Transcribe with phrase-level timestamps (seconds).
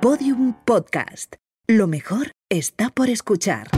[0.00, 1.34] Podium Podcast.
[1.68, 3.68] Lo mejor está por escuchar.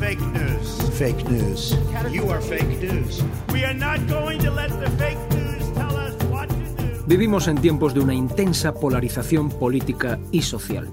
[0.00, 0.90] Fake news.
[0.94, 1.76] Fake news.
[2.10, 3.22] You are fake news.
[3.52, 7.04] We are not going to let the fake news tell us what to do.
[7.06, 10.88] Vivimos en tiempos de una intensa polarización política y social.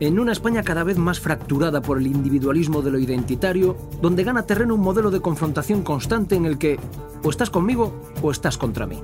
[0.00, 4.42] En una España cada vez más fracturada por el individualismo de lo identitario, donde gana
[4.42, 6.80] terreno un modelo de confrontación constante en el que
[7.22, 9.00] o estás conmigo o estás contra mí.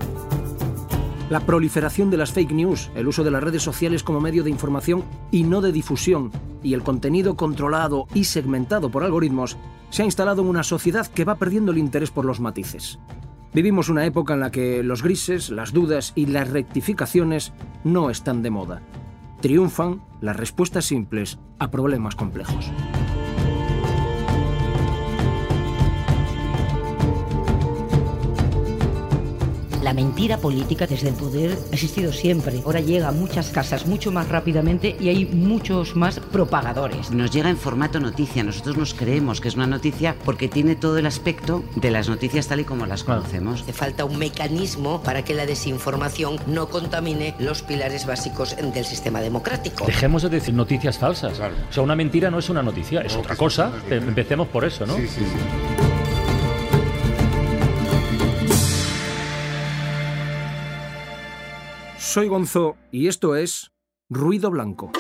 [1.31, 4.51] La proliferación de las fake news, el uso de las redes sociales como medio de
[4.51, 9.57] información y no de difusión, y el contenido controlado y segmentado por algoritmos,
[9.91, 12.99] se ha instalado en una sociedad que va perdiendo el interés por los matices.
[13.55, 17.53] Vivimos una época en la que los grises, las dudas y las rectificaciones
[17.85, 18.83] no están de moda.
[19.41, 22.71] Triunfan las respuestas simples a problemas complejos.
[29.91, 32.63] La mentira política desde el poder ha existido siempre.
[32.65, 37.11] Ahora llega a muchas casas mucho más rápidamente y hay muchos más propagadores.
[37.11, 38.45] Nos llega en formato noticia.
[38.45, 42.47] Nosotros nos creemos que es una noticia porque tiene todo el aspecto de las noticias
[42.47, 43.63] tal y como las conocemos.
[43.63, 49.21] Hace falta un mecanismo para que la desinformación no contamine los pilares básicos del sistema
[49.21, 49.87] democrático.
[49.87, 51.41] Dejemos de decir noticias falsas.
[51.41, 53.73] O sea, una mentira no es una noticia, es otra cosa.
[53.91, 54.95] Empecemos por eso, ¿no?
[62.13, 63.71] Soy Gonzo y esto es
[64.09, 64.91] Ruido Blanco.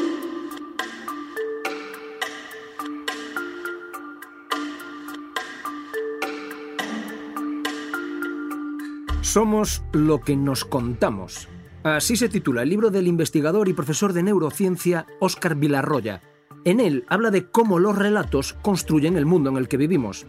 [9.22, 11.48] Somos lo que nos contamos.
[11.82, 16.22] Así se titula el libro del investigador y profesor de neurociencia Óscar Vilarroya.
[16.64, 20.26] En él habla de cómo los relatos construyen el mundo en el que vivimos.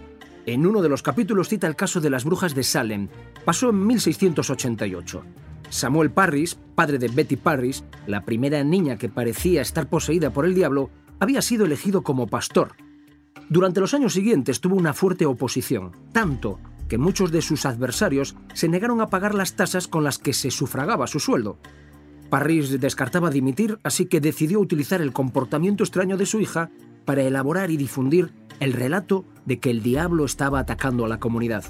[0.48, 3.08] En uno de los capítulos cita el caso de las brujas de Salem.
[3.46, 5.24] Pasó en 1688.
[5.72, 10.54] Samuel Parris, padre de Betty Parris, la primera niña que parecía estar poseída por el
[10.54, 10.90] diablo,
[11.20, 12.76] había sido elegido como pastor.
[13.50, 18.68] Durante los años siguientes tuvo una fuerte oposición, tanto que muchos de sus adversarios se
[18.68, 21.58] negaron a pagar las tasas con las que se sufragaba su sueldo.
[22.30, 26.70] Parris descartaba dimitir, así que decidió utilizar el comportamiento extraño de su hija
[27.06, 31.64] para elaborar y difundir el relato de que el diablo estaba atacando a la comunidad.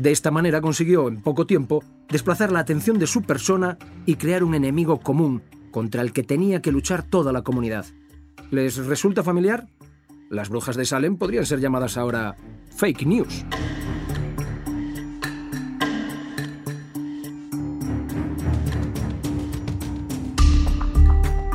[0.00, 4.42] De esta manera consiguió, en poco tiempo, desplazar la atención de su persona y crear
[4.42, 7.84] un enemigo común contra el que tenía que luchar toda la comunidad.
[8.50, 9.68] ¿Les resulta familiar?
[10.30, 12.34] Las brujas de Salem podrían ser llamadas ahora
[12.76, 13.44] fake news.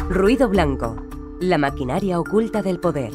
[0.08, 1.04] Ruido Blanco,
[1.42, 3.12] la maquinaria oculta del poder.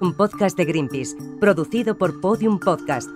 [0.00, 3.10] Un podcast de Greenpeace, producido por Podium Podcast.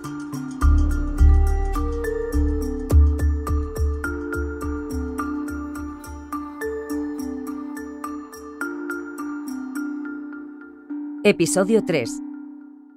[11.25, 12.21] Episodio 3.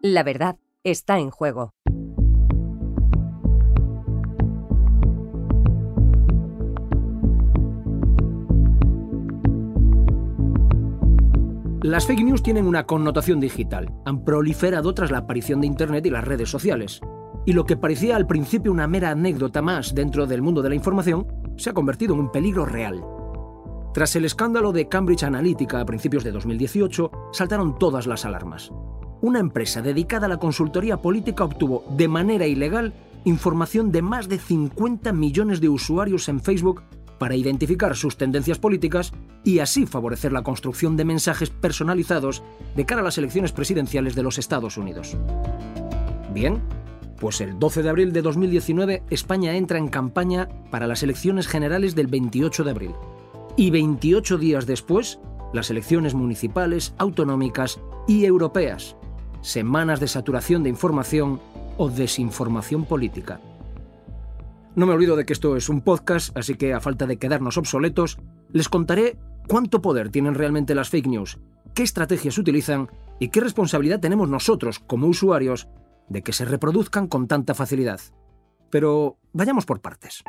[0.00, 1.74] La verdad está en juego.
[11.82, 13.92] Las fake news tienen una connotación digital.
[14.04, 17.00] Han proliferado tras la aparición de Internet y las redes sociales.
[17.44, 20.76] Y lo que parecía al principio una mera anécdota más dentro del mundo de la
[20.76, 23.02] información se ha convertido en un peligro real.
[23.92, 28.72] Tras el escándalo de Cambridge Analytica a principios de 2018, saltaron todas las alarmas.
[29.20, 32.94] Una empresa dedicada a la consultoría política obtuvo de manera ilegal
[33.25, 36.82] información de más de 50 millones de usuarios en Facebook
[37.19, 39.12] para identificar sus tendencias políticas
[39.44, 42.42] y así favorecer la construcción de mensajes personalizados
[42.75, 45.16] de cara a las elecciones presidenciales de los Estados Unidos.
[46.32, 46.62] Bien,
[47.20, 51.94] pues el 12 de abril de 2019 España entra en campaña para las elecciones generales
[51.94, 52.94] del 28 de abril.
[53.56, 55.20] Y 28 días después,
[55.52, 58.96] las elecciones municipales, autonómicas y europeas.
[59.42, 61.40] Semanas de saturación de información
[61.76, 63.40] o desinformación política.
[64.75, 67.58] No me olvido de que esto es un podcast, así que a falta de quedarnos
[67.58, 68.19] obsoletos,
[68.50, 69.19] les contaré
[69.49, 71.38] cuánto poder tienen realmente las fake news,
[71.75, 72.88] qué estrategias utilizan
[73.19, 75.69] y qué responsabilidad tenemos nosotros como usuarios
[76.08, 78.00] de que se reproduzcan con tanta facilidad.
[78.70, 80.25] Pero vayamos por partes.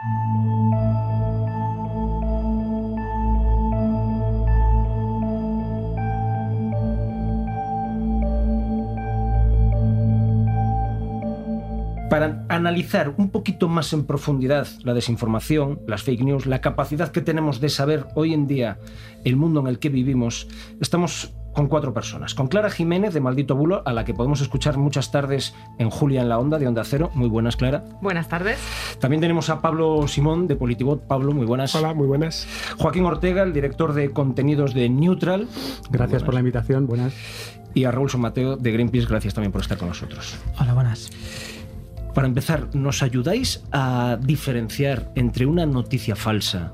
[12.13, 17.21] Para analizar un poquito más en profundidad la desinformación, las fake news, la capacidad que
[17.21, 18.77] tenemos de saber hoy en día
[19.23, 20.47] el mundo en el que vivimos,
[20.79, 22.35] estamos con cuatro personas.
[22.35, 26.21] Con Clara Jiménez de Maldito Bulo, a la que podemos escuchar muchas tardes en Julia
[26.21, 27.09] en la Onda de Onda Cero.
[27.15, 27.83] Muy buenas, Clara.
[27.99, 28.59] Buenas tardes.
[28.99, 31.07] También tenemos a Pablo Simón de Politibot.
[31.07, 31.73] Pablo, muy buenas.
[31.73, 32.47] Hola, muy buenas.
[32.77, 35.47] Joaquín Ortega, el director de contenidos de Neutral.
[35.89, 36.85] Gracias por la invitación.
[36.85, 37.15] Buenas.
[37.73, 39.07] Y a Raúl Somateo de Greenpeace.
[39.07, 40.37] Gracias también por estar con nosotros.
[40.59, 41.09] Hola, buenas.
[42.13, 46.73] Para empezar, ¿nos ayudáis a diferenciar entre una noticia falsa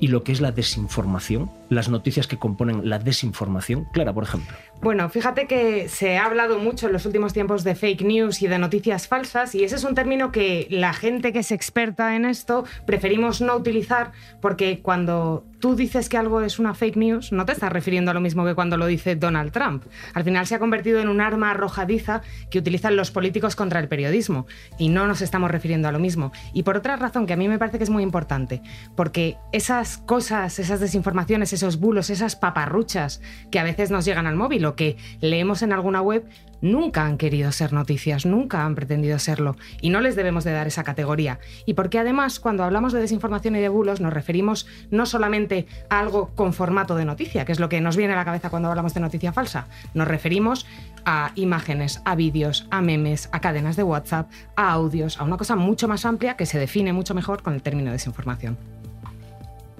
[0.00, 1.50] y lo que es la desinformación?
[1.68, 3.86] Las noticias que componen la desinformación.
[3.92, 4.56] Clara, por ejemplo.
[4.80, 8.46] Bueno, fíjate que se ha hablado mucho en los últimos tiempos de fake news y
[8.46, 12.24] de noticias falsas y ese es un término que la gente que es experta en
[12.24, 17.44] esto preferimos no utilizar porque cuando tú dices que algo es una fake news no
[17.44, 19.84] te estás refiriendo a lo mismo que cuando lo dice Donald Trump.
[20.14, 23.88] Al final se ha convertido en un arma arrojadiza que utilizan los políticos contra el
[23.88, 24.46] periodismo
[24.78, 26.30] y no nos estamos refiriendo a lo mismo.
[26.52, 28.62] Y por otra razón que a mí me parece que es muy importante,
[28.94, 34.36] porque esas cosas, esas desinformaciones, esos bulos, esas paparruchas que a veces nos llegan al
[34.36, 36.24] móvil que leemos en alguna web
[36.60, 40.66] nunca han querido ser noticias, nunca han pretendido serlo y no les debemos de dar
[40.66, 41.38] esa categoría.
[41.66, 46.00] Y porque además cuando hablamos de desinformación y de bulos nos referimos no solamente a
[46.00, 48.68] algo con formato de noticia, que es lo que nos viene a la cabeza cuando
[48.68, 50.66] hablamos de noticia falsa, nos referimos
[51.04, 55.54] a imágenes, a vídeos, a memes, a cadenas de WhatsApp, a audios, a una cosa
[55.54, 58.77] mucho más amplia que se define mucho mejor con el término desinformación.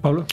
[0.01, 0.25] Pablo.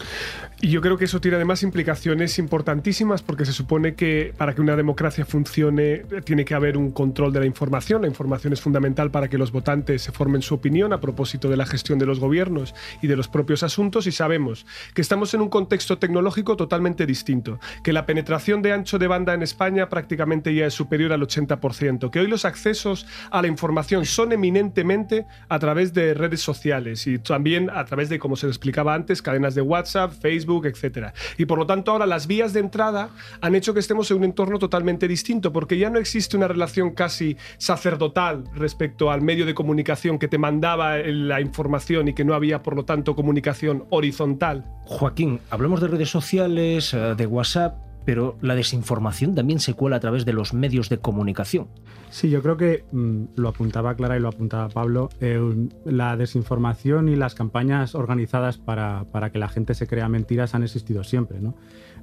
[0.59, 4.63] Y yo creo que eso tiene además implicaciones importantísimas porque se supone que para que
[4.63, 8.01] una democracia funcione tiene que haber un control de la información.
[8.01, 11.59] La información es fundamental para que los votantes se formen su opinión a propósito de
[11.59, 14.65] la gestión de los gobiernos y de los propios asuntos y sabemos
[14.95, 19.35] que estamos en un contexto tecnológico totalmente distinto, que la penetración de ancho de banda
[19.35, 24.07] en España prácticamente ya es superior al 80%, que hoy los accesos a la información
[24.07, 28.95] son eminentemente a través de redes sociales y también a través de, como se explicaba
[28.95, 31.13] antes, cadenas de WhatsApp, Facebook, etcétera.
[31.37, 33.11] Y por lo tanto ahora las vías de entrada
[33.41, 36.91] han hecho que estemos en un entorno totalmente distinto, porque ya no existe una relación
[36.91, 42.35] casi sacerdotal respecto al medio de comunicación que te mandaba la información y que no
[42.35, 44.65] había por lo tanto comunicación horizontal.
[44.85, 50.01] Joaquín, hablamos de redes sociales, eh, de WhatsApp, pero la desinformación también se cuela a
[50.01, 51.67] través de los medios de comunicación.
[52.09, 55.41] Sí, yo creo que mm, lo apuntaba Clara y lo apuntaba Pablo, eh,
[55.85, 60.63] la desinformación y las campañas organizadas para, para, que la gente se crea mentiras han
[60.63, 61.41] existido siempre.
[61.41, 61.57] ¿no?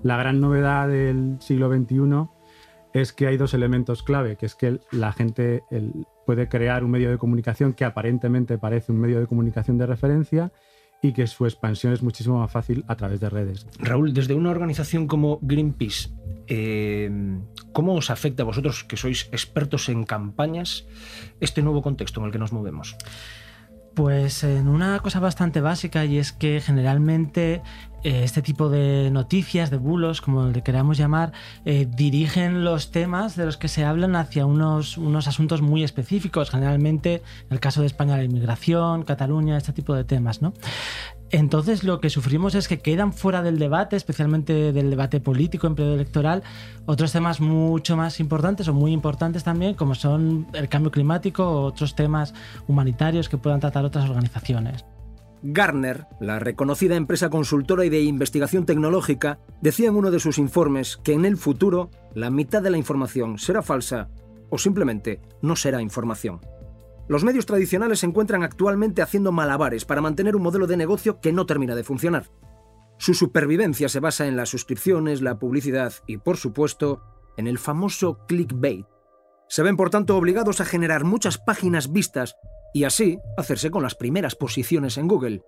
[0.03, 2.27] La gran novedad del siglo XXI
[2.93, 5.63] es que hay dos elementos clave, que es que la gente
[6.25, 10.51] puede crear un medio de comunicación que aparentemente parece un medio de comunicación de referencia
[11.03, 13.67] y que su expansión es muchísimo más fácil a través de redes.
[13.77, 16.09] Raúl, desde una organización como Greenpeace,
[16.47, 17.11] eh,
[17.73, 20.87] ¿cómo os afecta a vosotros, que sois expertos en campañas,
[21.41, 22.95] este nuevo contexto en el que nos movemos?
[23.93, 27.61] Pues en una cosa bastante básica y es que generalmente
[28.03, 31.31] este tipo de noticias, de bulos, como le queramos llamar,
[31.65, 36.49] eh, dirigen los temas de los que se hablan hacia unos, unos asuntos muy específicos,
[36.49, 40.53] generalmente en el caso de España la inmigración, Cataluña, este tipo de temas, ¿no?
[41.33, 45.73] Entonces lo que sufrimos es que quedan fuera del debate, especialmente del debate político en
[45.73, 46.43] periodo electoral,
[46.85, 51.65] otros temas mucho más importantes o muy importantes también, como son el cambio climático o
[51.65, 52.35] otros temas
[52.67, 54.85] humanitarios que puedan tratar otras organizaciones.
[55.45, 60.97] Gartner, la reconocida empresa consultora y de investigación tecnológica, decía en uno de sus informes
[61.03, 64.09] que en el futuro la mitad de la información será falsa
[64.49, 66.39] o simplemente no será información.
[67.09, 71.33] Los medios tradicionales se encuentran actualmente haciendo malabares para mantener un modelo de negocio que
[71.33, 72.31] no termina de funcionar.
[72.97, 77.03] Su supervivencia se basa en las suscripciones, la publicidad y, por supuesto,
[77.35, 78.85] en el famoso clickbait.
[79.49, 82.37] Se ven, por tanto, obligados a generar muchas páginas vistas
[82.73, 85.43] y así hacerse con las primeras posiciones en Google.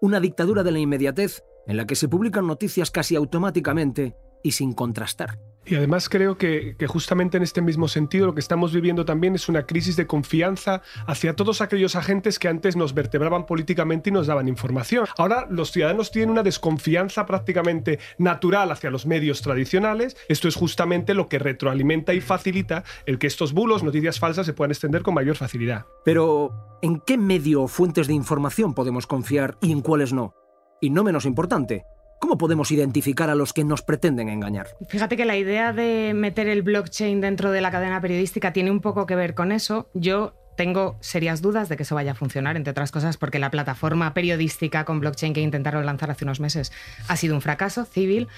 [0.00, 4.72] Una dictadura de la inmediatez en la que se publican noticias casi automáticamente y sin
[4.72, 5.40] contrastar.
[5.68, 9.48] Y además creo que, justamente en este mismo sentido lo que estamos viviendo también es
[9.48, 14.28] una crisis de confianza hacia todos aquellos agentes que antes nos vertebraban políticamente y nos
[14.28, 15.06] daban información.
[15.18, 20.16] Ahora los ciudadanos tienen una desconfianza prácticamente natural hacia los medios tradicionales.
[20.28, 24.52] Esto es justamente lo que retroalimenta y facilita el que estos bulos, noticias falsas, se
[24.52, 25.86] puedan extender con mayor facilidad.
[26.04, 30.34] Pero, ¿en qué medio o fuentes de información podemos confiar y en cuáles no?
[30.80, 31.84] Y no menos importante,
[32.18, 34.68] ¿Cómo podemos identificar a los que nos pretenden engañar?
[34.88, 38.80] Fíjate que la idea de meter el blockchain dentro de la cadena periodística tiene un
[38.80, 39.90] poco que ver con eso.
[39.94, 43.50] Yo tengo serias dudas de que eso vaya a funcionar, entre otras cosas porque la
[43.50, 46.72] plataforma periodística con blockchain que intentaron lanzar hace unos meses
[47.08, 48.28] ha sido un fracaso civil,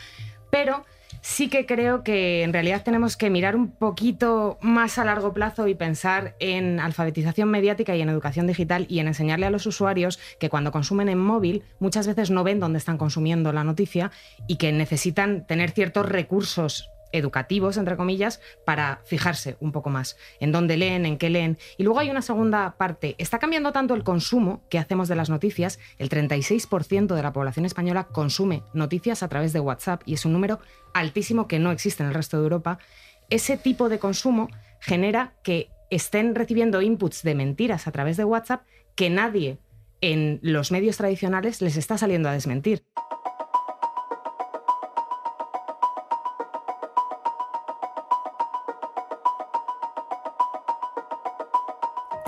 [0.50, 0.84] pero
[1.20, 5.68] sí que creo que en realidad tenemos que mirar un poquito más a largo plazo
[5.68, 10.18] y pensar en alfabetización mediática y en educación digital y en enseñarle a los usuarios
[10.38, 14.10] que cuando consumen en móvil muchas veces no ven dónde están consumiendo la noticia
[14.46, 20.52] y que necesitan tener ciertos recursos educativos, entre comillas, para fijarse un poco más en
[20.52, 21.58] dónde leen, en qué leen.
[21.76, 23.14] Y luego hay una segunda parte.
[23.18, 25.78] Está cambiando tanto el consumo que hacemos de las noticias.
[25.98, 30.32] El 36% de la población española consume noticias a través de WhatsApp y es un
[30.32, 30.60] número
[30.94, 32.78] altísimo que no existe en el resto de Europa.
[33.30, 34.48] Ese tipo de consumo
[34.80, 38.62] genera que estén recibiendo inputs de mentiras a través de WhatsApp
[38.94, 39.58] que nadie
[40.00, 42.84] en los medios tradicionales les está saliendo a desmentir.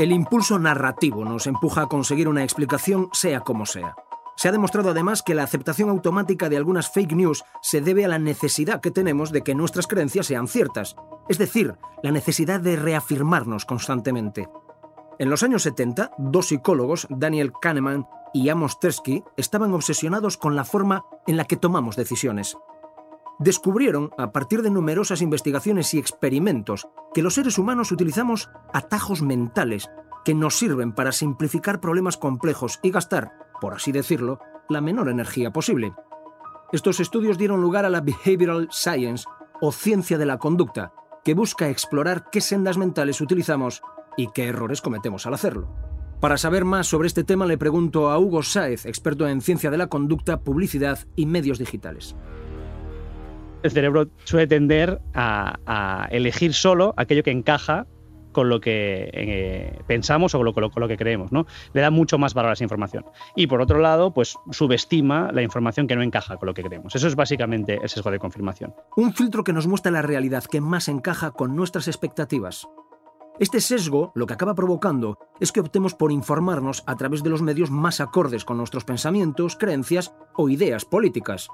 [0.00, 3.97] El impulso narrativo nos empuja a conseguir una explicación sea como sea.
[4.35, 8.09] Se ha demostrado además que la aceptación automática de algunas fake news se debe a
[8.09, 10.97] la necesidad que tenemos de que nuestras creencias sean ciertas,
[11.28, 14.49] es decir, la necesidad de reafirmarnos constantemente.
[15.19, 20.64] En los años 70, dos psicólogos, Daniel Kahneman y Amos Tversky, estaban obsesionados con la
[20.64, 22.57] forma en la que tomamos decisiones.
[23.41, 29.89] Descubrieron, a partir de numerosas investigaciones y experimentos, que los seres humanos utilizamos atajos mentales
[30.27, 35.53] que nos sirven para simplificar problemas complejos y gastar, por así decirlo, la menor energía
[35.53, 35.95] posible.
[36.71, 39.25] Estos estudios dieron lugar a la Behavioral Science,
[39.63, 40.93] o ciencia de la conducta,
[41.25, 43.81] que busca explorar qué sendas mentales utilizamos
[44.19, 45.75] y qué errores cometemos al hacerlo.
[46.21, 49.79] Para saber más sobre este tema le pregunto a Hugo Sáez, experto en ciencia de
[49.79, 52.15] la conducta, publicidad y medios digitales.
[53.62, 57.87] El cerebro suele tender a, elegir solo aquello que encaja
[58.33, 61.47] con lo que eh, pensamos o con lo, con lo, que creemos, ¿no?
[61.73, 63.05] Le da mucho más valor a esa información.
[63.35, 66.95] Y por otro lado, pues subestima la información que no encaja con lo que creemos.
[66.95, 68.73] Eso es básicamente el sesgo de confirmación.
[68.97, 72.69] Un filtro que nos muestra la realidad que más encaja con nuestras expectativas.
[73.40, 77.40] Este sesgo lo que acaba provocando es que optemos por informarnos a través de los
[77.40, 81.49] medios más acordes con nuestros pensamientos, creencias o ideas políticas.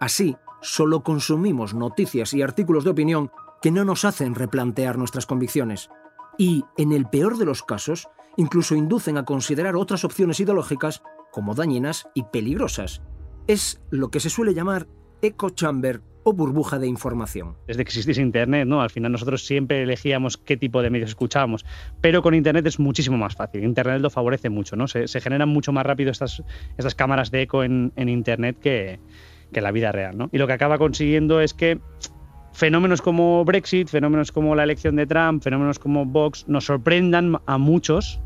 [0.00, 3.30] Así, solo consumimos noticias y artículos de opinión
[3.62, 5.90] que no nos hacen replantear nuestras convicciones.
[6.36, 11.54] Y, en el peor de los casos, incluso inducen a considerar otras opciones ideológicas como
[11.54, 13.02] dañinas y peligrosas.
[13.46, 14.86] Es lo que se suele llamar
[15.22, 17.56] echo chamber o burbuja de información.
[17.66, 18.80] Desde que existiese Internet, ¿no?
[18.80, 21.64] Al final nosotros siempre elegíamos qué tipo de medios escuchábamos,
[22.00, 23.62] pero con Internet es muchísimo más fácil.
[23.62, 24.88] Internet lo favorece mucho, ¿no?
[24.88, 26.42] Se, generan mucho más rápido estas,
[26.76, 28.98] estas cámaras de eco en, Internet que,
[29.52, 30.28] que la vida real, ¿no?
[30.32, 31.80] Y lo que acaba consiguiendo es que
[32.52, 37.58] fenómenos como Brexit, fenómenos como la elección de Trump, fenómenos como Vox nos sorprendan a
[37.58, 38.20] muchos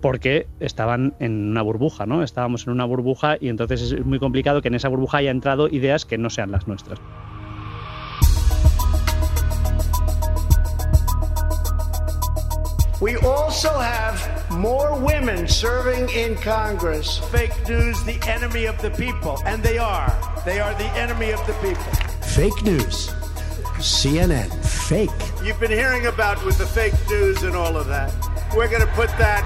[0.00, 2.22] porque estaban en una burbuja, ¿no?
[2.22, 5.68] Estábamos en una burbuja y entonces es muy complicado que en esa burbuja haya entrado
[5.68, 7.00] ideas que no sean las nuestras.
[13.00, 17.18] We also have more women serving in Congress.
[17.30, 19.38] Fake news, the enemy of the people.
[19.46, 20.12] And they are.
[20.44, 21.84] They are the enemy of the people.
[22.22, 23.08] Fake news.
[23.78, 24.52] CNN.
[24.64, 25.10] Fake.
[25.44, 28.12] You've been hearing about with the fake news and all of that.
[28.56, 29.44] We're going to put that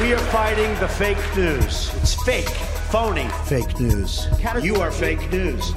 [0.00, 1.94] We are fighting the fake news.
[2.02, 2.48] It's fake,
[2.90, 3.28] phony.
[3.44, 4.26] Fake news.
[4.60, 5.72] You are fake news.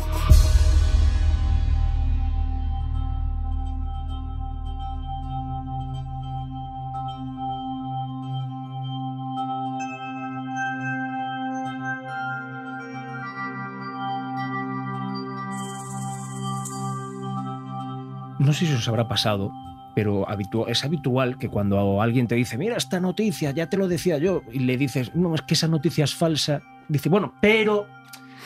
[18.47, 19.51] No sé si os habrá pasado,
[19.93, 20.25] pero
[20.69, 24.41] es habitual que cuando alguien te dice, mira esta noticia, ya te lo decía yo,
[24.49, 27.87] y le dices, no, es que esa noticia es falsa, dice, bueno, pero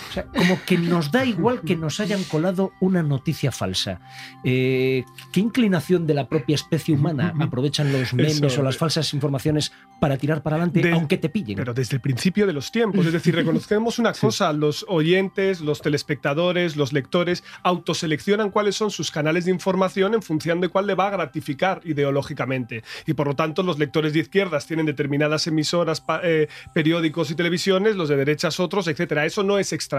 [0.10, 4.02] o sea, como que nos da igual que nos hayan colado una noticia falsa.
[4.44, 9.72] Eh, ¿Qué inclinación de la propia especie humana aprovechan los memes o las falsas informaciones
[10.00, 11.56] para tirar para adelante, aunque te pillen?
[11.56, 13.06] Pero desde el principio de los tiempos.
[13.06, 19.12] Es decir, reconocemos una cosa: los oyentes, los telespectadores, los lectores autoseleccionan cuáles son sus
[19.12, 22.84] canales de información en función de cuál le va a gratificar ideológicamente.
[23.06, 27.96] Y por lo tanto, los lectores de izquierdas tienen determinadas emisoras, eh, periódicos y televisiones,
[27.96, 29.26] los de derechas otros, etcétera.
[29.26, 29.91] Eso no es extraño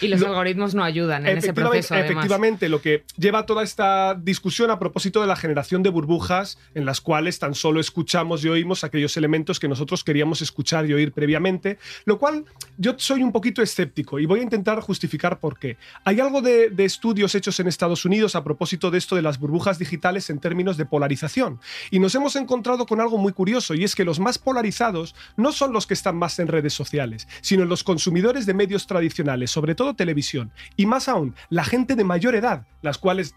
[0.00, 1.94] y los algoritmos no ayudan en ese proceso.
[1.94, 6.84] Efectivamente, lo que lleva toda esta discusión a propósito de la generación de burbujas en
[6.84, 11.12] las cuales tan solo escuchamos y oímos aquellos elementos que nosotros queríamos escuchar y oír
[11.12, 12.44] previamente, lo cual
[12.76, 15.76] yo soy un poquito escéptico y voy a intentar justificar por qué.
[16.04, 19.38] Hay algo de, de estudios hechos en Estados Unidos a propósito de esto de las
[19.38, 21.60] burbujas digitales en términos de polarización.
[21.90, 25.52] Y nos hemos encontrado con algo muy curioso y es que los más polarizados no
[25.52, 29.74] son los que están más en redes sociales, sino los consumidores de medios tradicionales sobre
[29.74, 33.34] todo televisión, y más aún, la gente de mayor edad, las cuales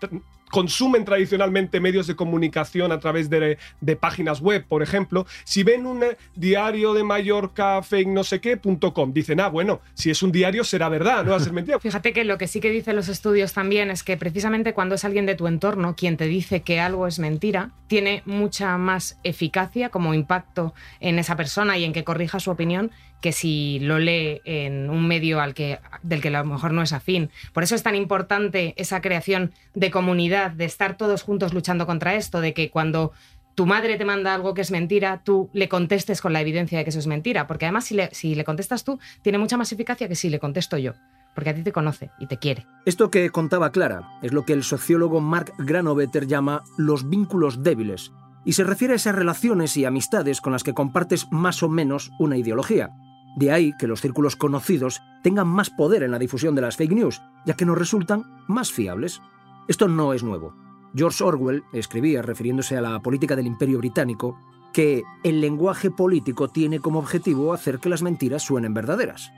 [0.51, 3.57] consumen tradicionalmente medios de comunicación a través de,
[3.99, 9.13] páginas web, por ejemplo, si ven un eh, diario de Mallorca, fake no sé qué.com,
[9.13, 11.79] dicen, ah, bueno, si es un diario será verdad, no va a ser mentira.
[11.81, 15.05] Fíjate que lo que sí que dicen los estudios también es que precisamente cuando es
[15.05, 19.89] alguien de tu entorno quien te dice que algo es mentira, tiene mucha más eficacia
[19.89, 22.91] como impacto en esa persona y en que corrija su opinión
[23.21, 26.81] que si lo lee en un medio al que, del que a lo mejor no
[26.81, 27.31] es afín.
[27.53, 32.15] Por eso es tan importante esa creación de comunidad, de estar todos juntos luchando contra
[32.15, 33.13] esto, de que cuando
[33.55, 36.83] tu madre te manda algo que es mentira, tú le contestes con la evidencia de
[36.83, 37.47] que eso es mentira.
[37.47, 40.39] Porque además, si le, si le contestas tú, tiene mucha más eficacia que si le
[40.39, 40.93] contesto yo.
[41.33, 42.65] Porque a ti te conoce y te quiere.
[42.85, 48.11] Esto que contaba Clara es lo que el sociólogo Mark Granovetter llama los vínculos débiles,
[48.45, 52.11] y se refiere a esas relaciones y amistades con las que compartes más o menos
[52.19, 52.91] una ideología.
[53.35, 56.93] De ahí que los círculos conocidos tengan más poder en la difusión de las fake
[56.93, 59.21] news, ya que nos resultan más fiables.
[59.67, 60.55] Esto no es nuevo.
[60.95, 64.39] George Orwell escribía, refiriéndose a la política del Imperio Británico,
[64.71, 69.31] que el lenguaje político tiene como objetivo hacer que las mentiras suenen verdaderas.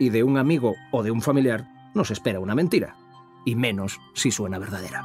[0.00, 2.96] Y de un amigo o de un familiar no se espera una mentira,
[3.44, 5.02] y menos si suena verdadera.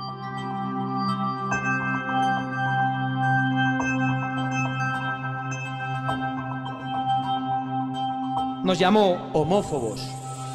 [8.69, 9.99] Nos llamó homófobos,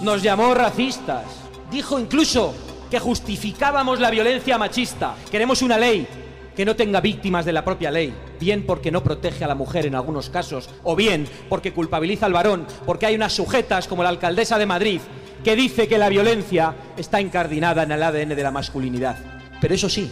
[0.00, 1.25] nos llamó racistas,
[1.68, 2.54] dijo incluso
[2.88, 5.16] que justificábamos la violencia machista.
[5.33, 6.06] Queremos una ley
[6.54, 9.87] que no tenga víctimas de la propia ley, bien porque no protege a la mujer
[9.87, 14.11] en algunos casos, o bien porque culpabiliza al varón, porque hay unas sujetas como la
[14.11, 15.00] alcaldesa de Madrid
[15.42, 19.16] que dice que la violencia está incardinada en el ADN de la masculinidad.
[19.61, 20.09] Pero eso sí,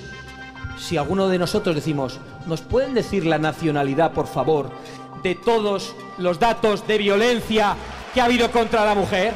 [0.76, 4.72] si alguno de nosotros decimos, ¿nos pueden decir la nacionalidad, por favor,
[5.22, 7.76] de todos los datos de violencia
[8.12, 9.34] que ha habido contra la mujer?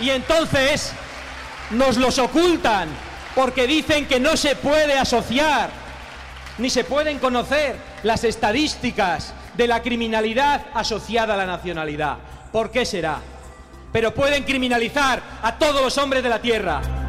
[0.00, 0.92] Y entonces
[1.70, 2.88] nos los ocultan
[3.34, 5.70] porque dicen que no se puede asociar
[6.58, 12.18] ni se pueden conocer las estadísticas de la criminalidad asociada a la nacionalidad.
[12.52, 13.18] ¿Por qué será?
[13.92, 17.03] Pero pueden criminalizar a todos los hombres de la tierra.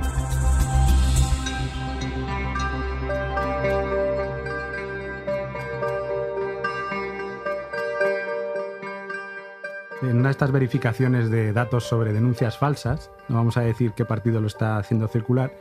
[10.09, 14.05] En una de estas verificaciones de datos sobre denuncias falsas, no vamos a decir qué
[14.05, 15.51] partido lo está haciendo circular,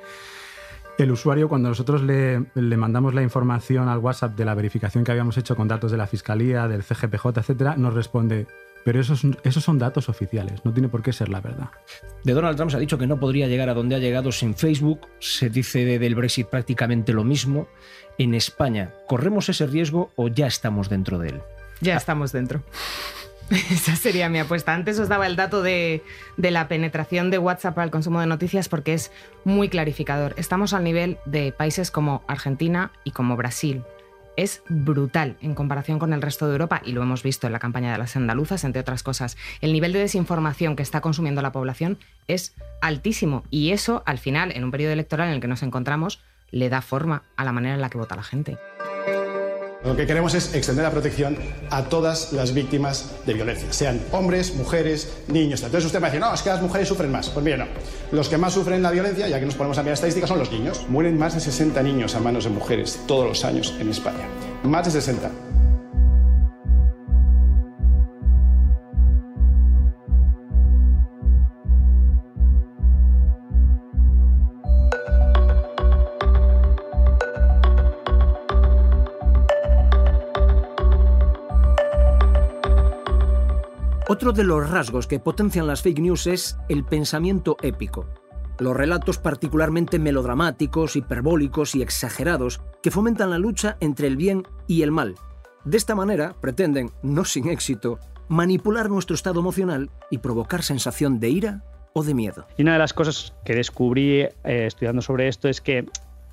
[0.98, 5.10] el usuario, cuando nosotros le, le, mandamos la información al WhatsApp de la verificación que
[5.10, 8.46] habíamos hecho con datos de la Fiscalía, del CGPJ, etcétera, nos responde.
[8.84, 11.70] Pero esos, esos son datos oficiales, no tiene por qué ser la verdad.
[12.22, 14.54] De Donald Trump se ha dicho que no podría llegar a donde ha llegado sin
[14.54, 15.00] Facebook.
[15.20, 17.66] Se dice de, del Brexit prácticamente lo mismo.
[18.18, 21.40] En España, ¿corremos ese riesgo o ya estamos dentro de él?
[21.80, 22.62] Ya estamos dentro.
[23.70, 24.74] Esa sería mi apuesta.
[24.74, 26.02] Antes os daba el dato de,
[26.36, 29.12] de, la penetración de WhatsApp el consumo de noticias porque es
[29.44, 30.34] muy clarificador.
[30.36, 33.82] Estamos al nivel de países como Argentina y como Brasil.
[34.36, 37.60] Es brutal en comparación con el resto de Europa y lo hemos visto en la
[37.60, 39.36] campaña de las andaluzas, entre otras cosas.
[39.60, 44.50] El nivel de desinformación que está consumiendo la población es altísimo y eso, al final,
[44.52, 47.74] en un periodo electoral en el que nos encontramos, le da forma a la manera
[47.74, 48.58] en la que vota la gente.
[49.84, 51.36] Lo que queremos es extender la protección
[51.70, 55.62] a todas las víctimas de violencia, sean hombres, mujeres, niños.
[55.62, 57.28] Entonces usted me dice, no, es que las mujeres sufren más.
[57.28, 57.66] Pues mire, no.
[58.10, 60.50] Los que más sufren la violencia, ya que nos ponemos a mirar estadísticas, son los
[60.50, 60.86] niños.
[60.88, 64.26] Mueren más de 60 niños a manos de mujeres todos los años en España.
[64.62, 65.43] Más de 60.
[84.14, 88.06] Otro de los rasgos que potencian las fake news es el pensamiento épico.
[88.60, 94.82] Los relatos particularmente melodramáticos, hiperbólicos y exagerados que fomentan la lucha entre el bien y
[94.82, 95.16] el mal.
[95.64, 97.98] De esta manera pretenden, no sin éxito,
[98.28, 102.46] manipular nuestro estado emocional y provocar sensación de ira o de miedo.
[102.56, 105.86] Y una de las cosas que descubrí eh, estudiando sobre esto es que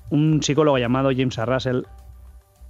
[0.08, 1.46] un psicólogo llamado James A.
[1.46, 1.82] Russell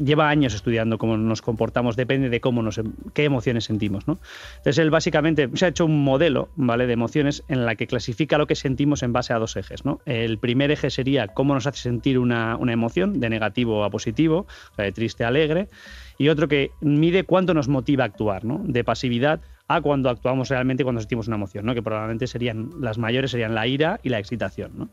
[0.05, 2.81] lleva años estudiando cómo nos comportamos, depende de cómo nos,
[3.15, 4.07] qué emociones sentimos.
[4.07, 4.19] ¿no?
[4.59, 6.87] Entonces él básicamente se ha hecho un modelo ¿vale?
[6.87, 9.85] de emociones en la que clasifica lo que sentimos en base a dos ejes.
[9.85, 10.01] ¿no?
[10.07, 14.47] El primer eje sería cómo nos hace sentir una, una emoción, de negativo a positivo,
[14.77, 15.69] de triste a alegre,
[16.19, 18.61] y otro que mide cuánto nos motiva a actuar, ¿no?
[18.65, 21.75] de pasividad a cuando actuamos realmente cuando sentimos una emoción, ¿no?
[21.75, 24.73] que probablemente serían las mayores serían la ira y la excitación.
[24.77, 24.89] ¿no?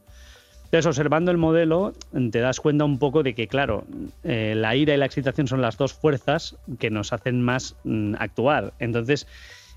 [0.70, 1.94] Entonces, observando el modelo,
[2.32, 3.86] te das cuenta un poco de que, claro,
[4.24, 8.14] eh, la ira y la excitación son las dos fuerzas que nos hacen más mm,
[8.20, 8.74] actuar.
[8.78, 9.26] Entonces,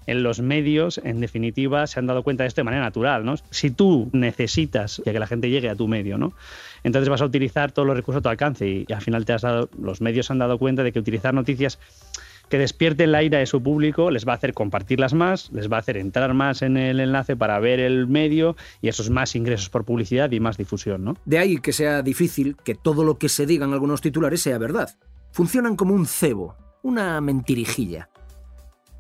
[0.06, 3.24] en los medios, en definitiva, se han dado cuenta de esto de manera natural.
[3.24, 3.36] ¿no?
[3.50, 6.34] Si tú necesitas que la gente llegue a tu medio, ¿no?
[6.84, 9.42] entonces vas a utilizar todos los recursos a tu alcance y, al final te has
[9.42, 11.78] dado, los medios se han dado cuenta de que utilizar noticias
[12.52, 15.76] que despierten la ira de su público les va a hacer compartirlas más, les va
[15.76, 19.70] a hacer entrar más en el enlace para ver el medio y esos más ingresos
[19.70, 21.16] por publicidad y más difusión, ¿no?
[21.24, 24.58] De ahí que sea difícil que todo lo que se diga en algunos titulares sea
[24.58, 24.90] verdad.
[25.30, 28.10] Funcionan como un cebo, una mentirijilla.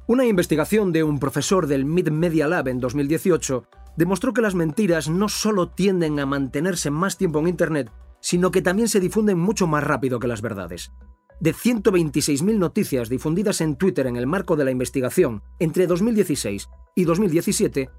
[0.06, 3.66] Una investigación de un profesor del Mid Media Lab en 2018
[3.98, 8.62] demostró que las mentiras no solo tienden a mantenerse más tiempo en Internet, sino que
[8.62, 10.90] también se difunden mucho más rápido que las verdades.
[11.42, 17.02] De 126.000 noticias difundidas en Twitter en el marco de la investigación entre 2016 y
[17.02, 17.90] 2017,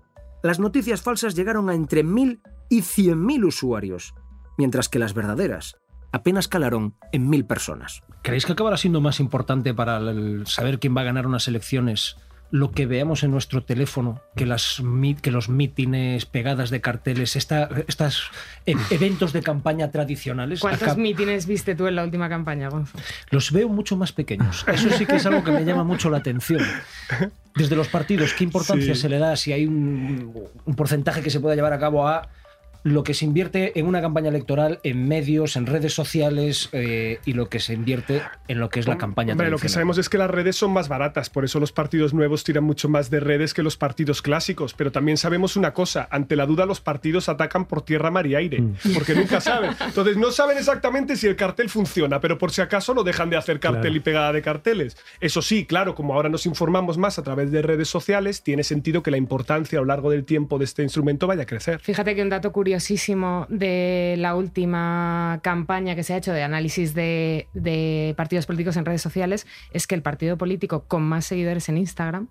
[0.43, 4.15] las noticias falsas llegaron a entre 1.000 y 100.000 usuarios,
[4.57, 5.75] mientras que las verdaderas
[6.13, 8.01] apenas calaron en 1.000 personas.
[8.21, 9.99] ¿Creéis que acabará siendo más importante para
[10.45, 12.15] saber quién va a ganar unas elecciones
[12.53, 14.79] lo que veamos en nuestro teléfono que, las,
[15.23, 18.31] que los mítines, pegadas de carteles, estos
[18.67, 20.59] e, eventos de campaña tradicionales.
[20.59, 22.95] ¿Cuántos mítines viste tú en la última campaña, Gonzo?
[23.31, 24.65] Los veo mucho más pequeños.
[24.67, 26.61] Eso sí que es algo que me llama mucho la atención.
[27.55, 30.31] Desde los partidos, ¿qué importancia se le da si hay un,
[30.63, 32.29] un porcentaje que se pueda llevar a cabo a
[32.83, 37.33] lo que se invierte en una campaña electoral en medios, en redes sociales eh, y
[37.33, 40.09] lo que se invierte en lo que es la campaña Hombre, Lo que sabemos es
[40.09, 43.21] que las redes son más baratas, por eso los partidos nuevos tiran mucho más de
[43.21, 44.73] redes que los partidos clásicos.
[44.73, 48.35] Pero también sabemos una cosa: ante la duda, los partidos atacan por tierra, mar y
[48.35, 48.75] aire, mm.
[48.93, 49.71] porque nunca saben.
[49.79, 53.37] Entonces, no saben exactamente si el cartel funciona, pero por si acaso no dejan de
[53.37, 54.97] hacer cartel y pegada de carteles.
[55.21, 59.03] Eso sí, claro, como ahora nos informamos más a través de redes sociales, tiene sentido
[59.03, 61.79] que la importancia a lo largo del tiempo de este instrumento vaya a crecer.
[61.79, 66.41] Fíjate que un dato curioso curiosísimo de la última campaña que se ha hecho de
[66.41, 71.25] análisis de, de partidos políticos en redes sociales es que el partido político con más
[71.25, 72.29] seguidores en Instagram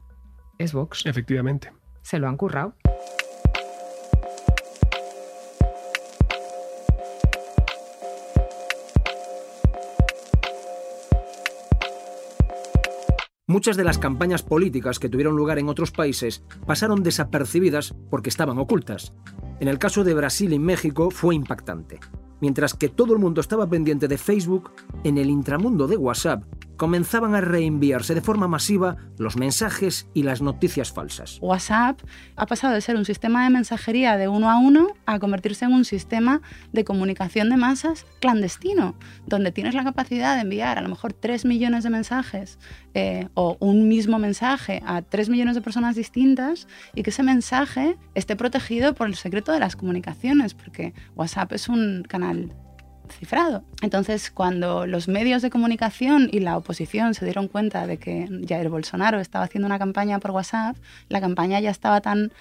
[0.59, 1.07] es Vox.
[1.07, 1.71] Efectivamente.
[2.03, 2.75] Se lo han currado.
[13.47, 18.59] Muchas de las campañas políticas que tuvieron lugar en otros países pasaron desapercibidas porque estaban
[18.59, 19.13] ocultas.
[19.63, 22.01] En el caso de Brasil y México fue impactante.
[22.41, 24.73] Mientras que todo el mundo estaba pendiente de Facebook,
[25.05, 26.43] en el intramundo de WhatsApp
[26.83, 31.39] comenzaban a reenviarse de forma masiva los mensajes y las noticias falsas.
[31.41, 32.01] WhatsApp
[32.35, 35.75] ha pasado de ser un sistema de mensajería de uno a uno a convertirse en
[35.75, 36.43] un sistema
[36.73, 38.97] de comunicación de masas clandestino,
[39.29, 42.59] donde tienes la capacidad de enviar a lo mejor 3 millones de mensajes
[42.95, 46.67] eh, o un mismo mensaje a 3 millones de personas distintas
[46.97, 51.69] y que ese mensaje esté protegido por el secreto de las comunicaciones, porque WhatsApp es
[51.69, 52.53] un canal
[53.13, 53.65] cifrado.
[53.83, 58.69] Entonces, cuando los medios de comunicación y la oposición se dieron cuenta de que Jair
[58.69, 60.77] Bolsonaro estaba haciendo una campaña por WhatsApp,
[61.09, 62.33] la campaña ya estaba tan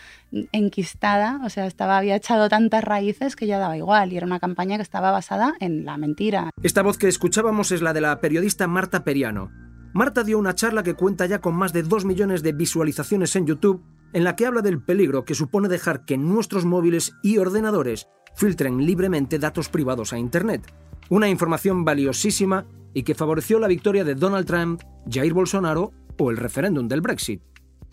[0.52, 4.40] enquistada, o sea, estaba, había echado tantas raíces que ya daba igual, y era una
[4.40, 6.50] campaña que estaba basada en la mentira.
[6.64, 9.52] Esta voz que escuchábamos es la de la periodista Marta Periano.
[9.94, 13.46] Marta dio una charla que cuenta ya con más de 2 millones de visualizaciones en
[13.46, 18.08] YouTube, en la que habla del peligro que supone dejar que nuestros móviles y ordenadores
[18.36, 20.72] filtren libremente datos privados a Internet.
[21.10, 26.38] Una información valiosísima y que favoreció la victoria de Donald Trump, Jair Bolsonaro o el
[26.38, 27.42] referéndum del Brexit.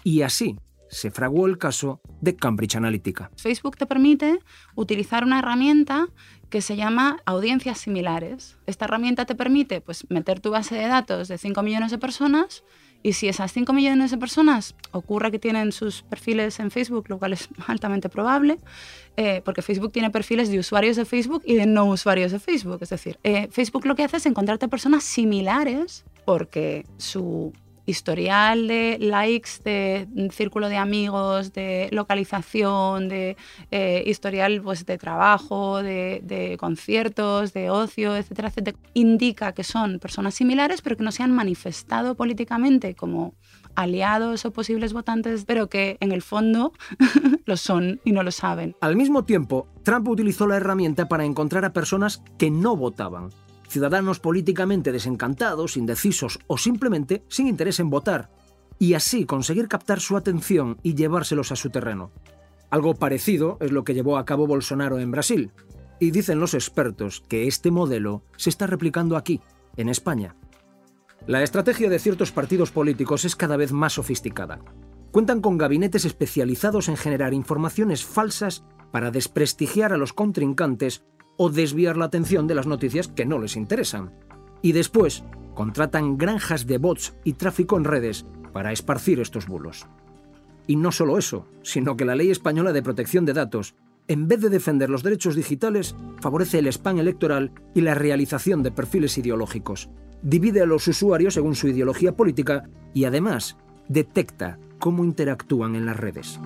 [0.04, 0.56] Y así
[0.90, 3.30] se fraguó el caso de Cambridge Analytica.
[3.36, 4.38] Facebook te permite
[4.74, 6.08] utilizar una herramienta
[6.48, 8.58] que se llama audiencias similares.
[8.66, 12.64] Esta herramienta te permite pues, meter tu base de datos de 5 millones de personas
[13.02, 17.18] y si esas 5 millones de personas ocurre que tienen sus perfiles en Facebook, lo
[17.18, 18.58] cual es altamente probable,
[19.16, 22.78] eh, porque Facebook tiene perfiles de usuarios de Facebook y de no usuarios de Facebook.
[22.80, 27.52] Es decir, eh, Facebook lo que hace es encontrarte personas similares porque su
[27.88, 33.36] historial de likes, de círculo de amigos, de localización, de
[33.70, 40.34] eh, historial pues, de trabajo, de, conciertos, de ocio, etcétera, etcétera, indica que son personas
[40.34, 43.34] similares, pero que no se han manifestado políticamente como
[43.74, 46.72] aliados o posibles votantes, pero que en el fondo
[47.46, 48.76] lo son y no lo saben.
[48.82, 53.30] Al mismo tiempo, Trump utilizó la herramienta para encontrar a personas que no votaban
[53.68, 58.30] ciudadanos políticamente desencantados, indecisos o simplemente sin interés en votar,
[58.78, 62.10] y así conseguir captar su atención y llevárselos a su terreno.
[62.70, 65.52] Algo parecido es lo que llevó a cabo Bolsonaro en Brasil,
[66.00, 69.40] y dicen los expertos que este modelo se está replicando aquí,
[69.76, 70.36] en España.
[71.26, 74.60] La estrategia de ciertos partidos políticos es cada vez más sofisticada.
[75.10, 81.04] Cuentan con gabinetes especializados en generar informaciones falsas para desprestigiar a los contrincantes
[81.38, 84.12] o desviar la atención de las noticias que no les interesan.
[84.60, 85.24] Y después,
[85.54, 89.86] contratan granjas de bots y tráfico en redes para esparcir estos bulos.
[90.66, 93.74] Y no solo eso, sino que la ley española de protección de datos,
[94.08, 98.72] en vez de defender los derechos digitales, favorece el spam electoral y la realización de
[98.72, 99.88] perfiles ideológicos.
[100.22, 103.56] Divide a los usuarios según su ideología política y además
[103.88, 106.40] detecta cómo interactúan en las redes.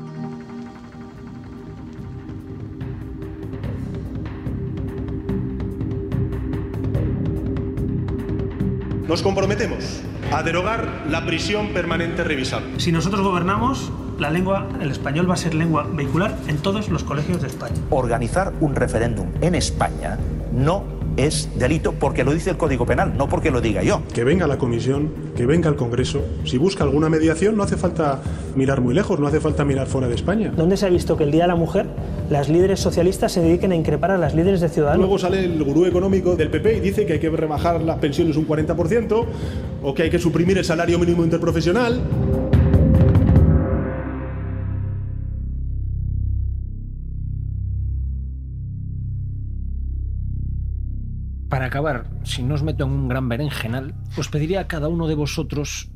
[9.13, 10.01] Nos comprometemos
[10.33, 12.81] a derogar la prisión permanente revisable.
[12.81, 17.05] Si nosotros gobernamos, la lengua, el español va a ser lengua vehicular en todos los
[17.05, 17.75] colegios de España.
[17.91, 20.17] Organizar un referéndum en España
[20.51, 24.03] no es delito porque lo dice el Código Penal, no porque lo diga yo.
[24.13, 26.23] Que venga la comisión, que venga el Congreso.
[26.45, 28.21] Si busca alguna mediación, no hace falta
[28.55, 30.53] mirar muy lejos, no hace falta mirar fuera de España.
[30.57, 31.87] ¿Dónde se ha visto que el Día de la Mujer
[32.31, 35.01] las líderes socialistas se dediquen a increpar a las líderes de Ciudadanos?
[35.01, 38.37] Luego sale el gurú económico del PP y dice que hay que rebajar las pensiones
[38.37, 39.25] un 40%
[39.83, 42.01] o que hay que suprimir el salario mínimo interprofesional.
[51.53, 55.07] Para acabar, si no os meto en un gran berenjenal, os pediría a cada uno
[55.07, 55.93] de vosotros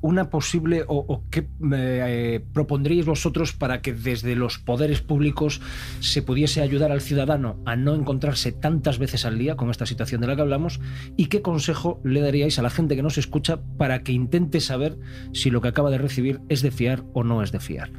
[0.00, 5.60] una posible o, qué eh, propondríais vosotros para que desde los poderes públicos
[6.00, 10.22] se pudiese ayudar al ciudadano a no encontrarse tantas veces al día con esta situación
[10.22, 10.80] de la que hablamos
[11.18, 14.96] y qué consejo le daríais a la gente que nos escucha para que intente saber
[15.34, 17.90] si lo que acaba de recibir es de fiar o no es de fiar.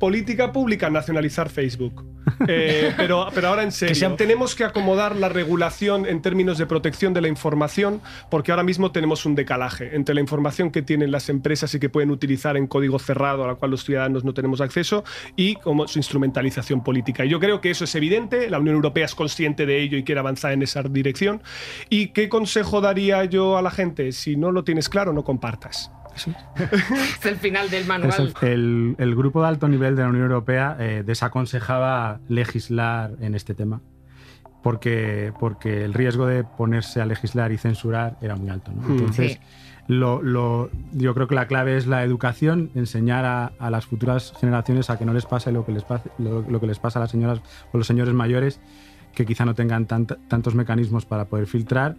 [0.00, 2.04] política pública nacionalizar Facebook.
[2.50, 7.12] Eh, pero, pero ahora en serio, tenemos que acomodar la regulación en términos de protección
[7.12, 11.28] de la información, porque ahora mismo tenemos un decalaje entre la información que tienen las
[11.28, 14.60] empresas y que pueden utilizar en código cerrado, a la cual los ciudadanos no tenemos
[14.60, 15.04] acceso,
[15.36, 17.24] y como su instrumentalización política.
[17.24, 20.04] Y yo creo que eso es evidente, la Unión Europea es consciente de ello y
[20.04, 21.42] quiere avanzar en esa dirección.
[21.90, 24.12] ¿Y qué consejo daría yo a la gente?
[24.12, 25.90] Si no lo tienes claro, no compartas.
[26.26, 28.34] Es el final del manual.
[28.42, 33.54] el, el grupo de alto nivel de la Unión Europea eh, desaconsejaba legislar en este
[33.54, 33.80] tema
[34.62, 38.72] porque, porque el riesgo de ponerse a legislar y censurar era muy alto.
[38.72, 38.82] ¿no?
[38.82, 38.92] Hmm.
[38.98, 39.38] Entonces, Sí.
[39.86, 44.34] lo, lo- yo creo que la clave es la educación, enseñar a, a las futuras
[44.40, 46.98] generaciones a que no les pase lo que les, pase- lo, lo que les pasa
[46.98, 47.40] a las señoras
[47.72, 48.60] o los señores mayores,
[49.14, 51.96] que quizá no tengan tant- tantos mecanismos para poder filtrar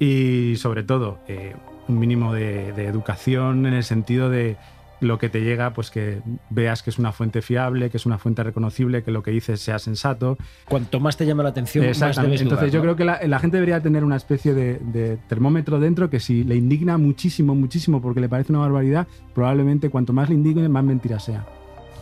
[0.00, 1.54] y sobre todo eh,
[1.86, 4.56] un mínimo de, de educación en el sentido de
[5.00, 8.18] lo que te llega, pues que veas que es una fuente fiable, que es una
[8.18, 10.36] fuente reconocible, que lo que dices sea sensato.
[10.68, 12.82] Cuanto más te llama la atención, más debes Entonces yo ¿no?
[12.82, 16.44] creo que la, la gente debería tener una especie de, de termómetro dentro que si
[16.44, 20.84] le indigna muchísimo, muchísimo porque le parece una barbaridad, probablemente cuanto más le indigne, más
[20.84, 21.46] mentira sea.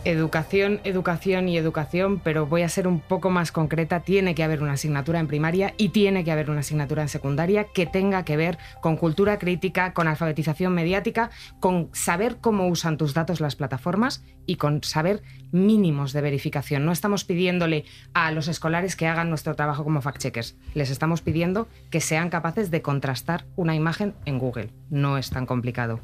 [0.05, 3.99] Educación, educación y educación, pero voy a ser un poco más concreta.
[3.99, 7.65] Tiene que haber una asignatura en primaria y tiene que haber una asignatura en secundaria
[7.65, 13.13] que tenga que ver con cultura crítica, con alfabetización mediática, con saber cómo usan tus
[13.13, 16.85] datos las plataformas y con saber mínimos de verificación.
[16.85, 17.83] No estamos pidiéndole
[18.13, 20.55] a los escolares que hagan nuestro trabajo como fact-checkers.
[20.75, 24.69] Les estamos pidiendo que sean capaces de contrastar una imagen en Google.
[24.89, 25.99] No es tan complicado.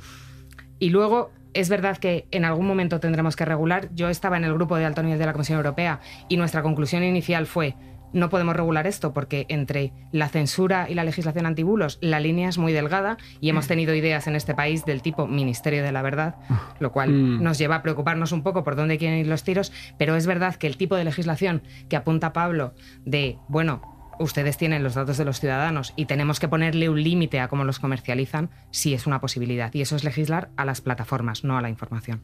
[0.79, 3.89] Y luego, es verdad que en algún momento tendremos que regular.
[3.95, 7.03] Yo estaba en el grupo de alto nivel de la Comisión Europea y nuestra conclusión
[7.03, 7.75] inicial fue
[8.13, 12.57] no podemos regular esto porque entre la censura y la legislación antibulos la línea es
[12.57, 16.35] muy delgada y hemos tenido ideas en este país del tipo Ministerio de la Verdad,
[16.79, 17.43] lo cual Mm.
[17.43, 20.55] nos lleva a preocuparnos un poco por dónde quieren ir los tiros, pero es verdad
[20.55, 22.73] que el tipo de legislación que apunta Pablo
[23.05, 23.81] de, bueno,
[24.19, 27.63] ustedes tienen los datos de los ciudadanos y tenemos que ponerle un límite a cómo
[27.63, 29.73] los comercializan, sí es una posibilidad.
[29.73, 32.21] Y eso es legislar a las plataformas, no a la información.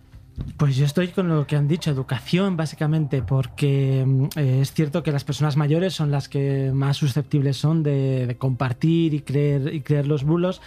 [0.57, 5.03] Pues yo estoy con lo que han dicho, educación básicamente, porque mm, eh, es cierto
[5.03, 9.73] que las personas mayores son las que más susceptibles son de, de compartir y creer,
[9.73, 10.61] y creer los bulos,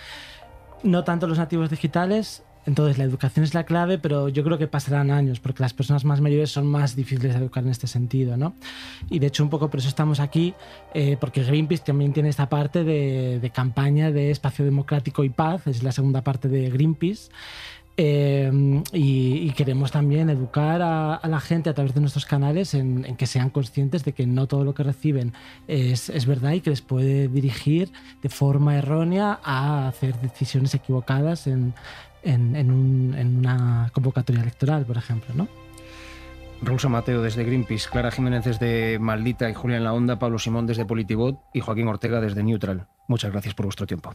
[0.83, 2.43] no tanto los nativos digitales.
[2.67, 6.05] Entonces la educación es la clave, pero yo creo que pasarán años, porque las personas
[6.05, 8.55] más mayores son más difíciles de educar en este sentido, ¿no?
[9.11, 10.55] Y de hecho un poco por eso estamos aquí,
[10.95, 15.67] eh, porque Greenpeace también tiene esta parte de, de campaña de espacio democrático y paz,
[15.67, 17.31] es la segunda parte de Greenpeace.
[17.97, 23.27] Eh, y, queremos también educar a, la gente a través de nuestros canales en, que
[23.27, 25.33] sean conscientes de que no todo lo que reciben
[25.69, 31.75] es, verdad y que les puede dirigir de forma errónea a hacer decisiones equivocadas en,
[32.25, 35.49] en una convocatoria electoral, por ejemplo, ¿no?
[36.65, 40.85] Rosa Mateo desde Greenpeace, Clara Jiménez desde Maldita y Julián La Onda, Pablo Simón desde
[40.85, 42.87] Politibot y Joaquín Ortega desde Neutral.
[43.07, 44.15] Muchas gracias por vuestro tiempo.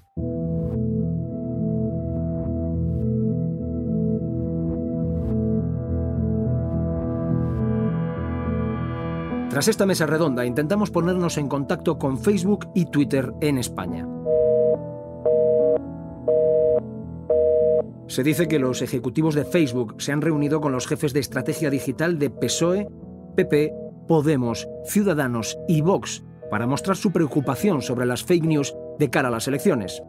[9.49, 14.07] Tras esta mesa redonda, intentamos ponernos en contacto con Facebook y Twitter en España.
[18.05, 21.71] Se dice que los ejecutivos de Facebook se han reunido con los jefes de estrategia
[21.71, 22.87] digital de PSOE,
[23.35, 23.73] PP,
[24.07, 29.31] Podemos, Ciudadanos y Vox para mostrar su preocupación sobre las fake news de cara a
[29.31, 30.01] las elecciones.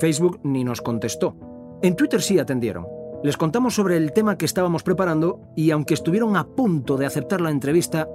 [0.00, 1.36] Facebook ni nos contestó.
[1.82, 2.86] En Twitter sí atendieron.
[3.22, 7.40] Les contamos sobre el tema que estábamos preparando y aunque estuvieron a punto de aceptar
[7.40, 8.08] la entrevista,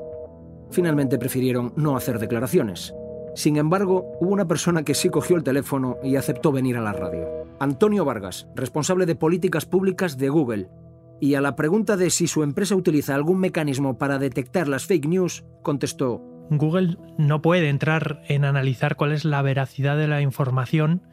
[0.72, 2.94] finalmente prefirieron no hacer declaraciones.
[3.36, 6.94] Sin embargo, hubo una persona que sí cogió el teléfono y aceptó venir a la
[6.94, 7.28] radio.
[7.60, 10.70] Antonio Vargas, responsable de políticas públicas de Google.
[11.22, 15.08] Y a la pregunta de si su empresa utiliza algún mecanismo para detectar las fake
[15.08, 21.04] news, contestó, Google no puede entrar en analizar cuál es la veracidad de la información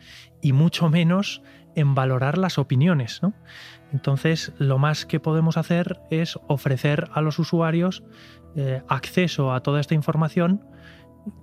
[0.40, 1.42] y mucho menos
[1.74, 3.20] en valorar las opiniones.
[3.92, 8.02] Entonces, lo más que podemos hacer es ofrecer a los usuarios
[8.56, 10.64] eh, acceso a toda esta información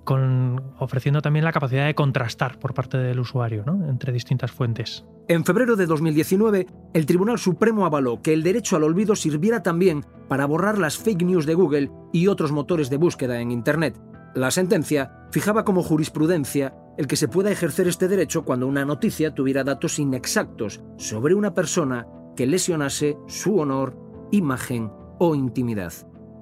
[0.03, 5.05] con, ofreciendo también la capacidad de contrastar por parte del usuario entre distintas fuentes.
[5.27, 10.05] En febrero de 2019, el Tribunal Supremo avaló que el derecho al olvido sirviera también
[10.27, 13.99] para borrar las fake news de Google y otros motores de búsqueda en Internet.
[14.35, 19.33] La sentencia fijaba como jurisprudencia el que se pueda ejercer este derecho cuando una noticia
[19.33, 23.97] tuviera datos inexactos sobre una persona que lesionase su honor,
[24.31, 25.93] imagen o intimidad.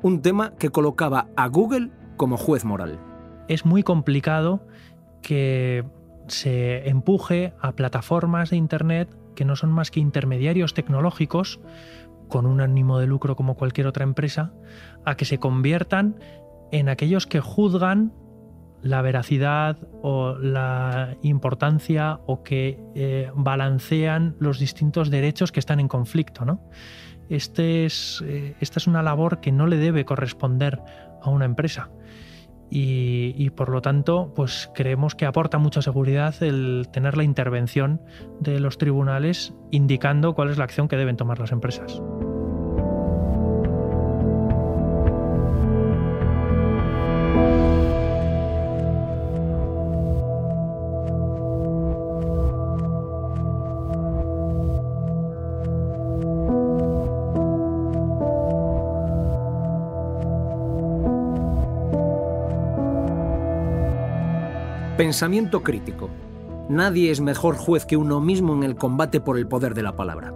[0.02, 3.00] Un tema que colocaba a Google como juez moral
[3.48, 4.66] es muy complicado
[5.22, 5.84] que
[6.28, 11.60] se empuje a plataformas de Internet que no son más que intermediarios tecnológicos
[12.28, 14.54] con un ánimo de lucro como cualquier otra empresa,
[15.04, 16.18] a que se conviertan
[16.72, 18.14] en aquellos que juzgan
[18.82, 25.88] la veracidad o la importancia o que eh, balancean los distintos derechos que están en
[25.88, 26.46] conflicto.
[26.46, 26.62] ¿no?
[27.30, 30.82] Este es, eh, esta es una labor que no le debe corresponder
[31.22, 31.89] a una empresa
[32.74, 38.02] y, por lo tanto pues creemos que aporta mucha seguridad el tener la intervención
[38.39, 42.02] de los tribunales indicando cuál es la acción que deben tomar las empresas.
[65.12, 66.10] Pensamiento crítico.
[66.69, 69.97] Nadie es mejor juez que uno mismo en el combate por el poder de la
[69.97, 70.34] palabra.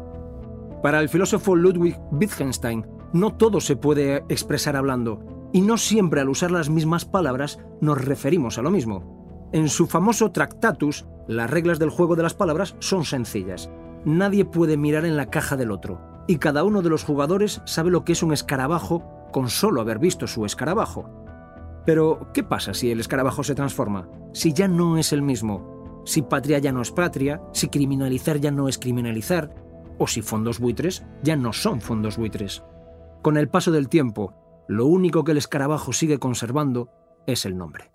[0.83, 6.27] Para el filósofo Ludwig Wittgenstein, no todo se puede expresar hablando, y no siempre al
[6.27, 9.47] usar las mismas palabras nos referimos a lo mismo.
[9.53, 13.71] En su famoso Tractatus, las reglas del juego de las palabras son sencillas.
[14.03, 17.91] Nadie puede mirar en la caja del otro, y cada uno de los jugadores sabe
[17.91, 21.24] lo que es un escarabajo con solo haber visto su escarabajo.
[21.85, 24.09] Pero, ¿qué pasa si el escarabajo se transforma?
[24.33, 26.03] Si ya no es el mismo.
[26.05, 29.53] Si patria ya no es patria, si criminalizar ya no es criminalizar,
[29.97, 32.63] o si fondos buitres ya no son fondos buitres.
[33.21, 34.33] Con el paso del tiempo,
[34.67, 36.89] lo único que el escarabajo sigue conservando
[37.27, 37.91] es el nombre.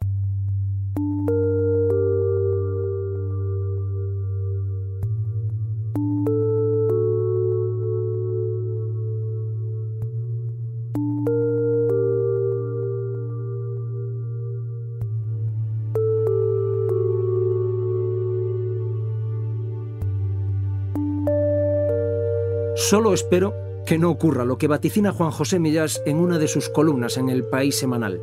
[22.91, 23.55] Solo espero
[23.87, 27.29] que no ocurra lo que vaticina Juan José Millás en una de sus columnas en
[27.29, 28.21] El País Semanal.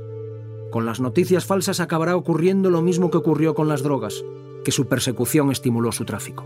[0.72, 4.26] Con las noticias falsas acabará ocurriendo lo mismo que ocurrió con las drogas,
[4.66, 6.44] que su persecución estimuló su tráfico.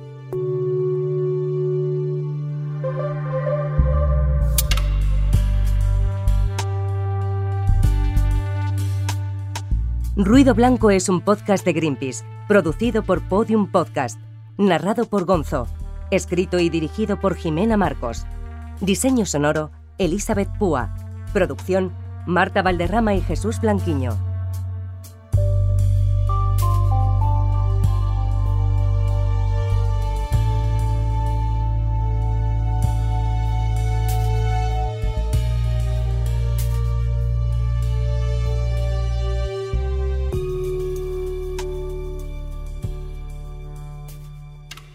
[10.16, 14.20] Ruido Blanco es un podcast de Greenpeace, producido por Podium Podcast,
[14.60, 15.68] narrado por Gonzo
[16.12, 18.26] Escrito y dirigido por Jimena Marcos.
[18.82, 20.94] Diseño sonoro, Elizabeth Púa.
[21.32, 21.94] Producción,
[22.28, 24.31] Marta Valderrama y Jesús Blanquiño.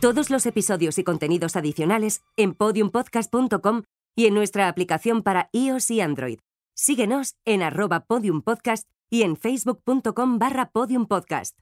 [0.06, 3.82] Todos los episodios y contenidos adicionales en podiumpodcast.com
[4.14, 6.38] y en nuestra aplicación para iOS y Android.
[6.76, 11.58] Síguenos en arroba podiumpodcast y en facebook.com barra podiumpodcast.